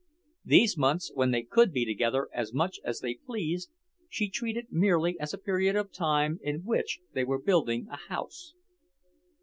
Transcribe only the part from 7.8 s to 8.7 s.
a house.